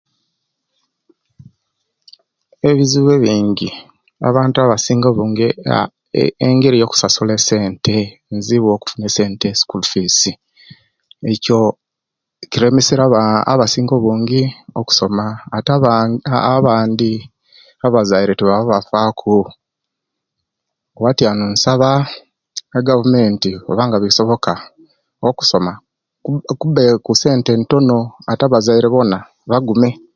[2.69, 3.69] Ebizibu ebingi
[4.27, 5.87] abantu abasinga obungi aah
[6.19, 7.95] eeh engeri eyo kusasula esente
[8.33, 10.31] inzibi okusuna esente sukulu fizi
[11.31, 11.59] ekyo
[12.51, 14.41] kiremeserye abaa abasinga obungi
[14.79, 15.25] okusoma
[15.55, 17.11] ate abaana bandi
[17.85, 19.35] abazaire tibabafaku
[20.97, 21.89] bwatiyanu nsaba
[22.77, 24.53] egavumenti oba nga bisoboka
[25.29, 25.73] okusoma
[26.59, 27.97] kube ku sente intono
[28.31, 29.17] ate abazaire bona
[29.51, 29.89] bagume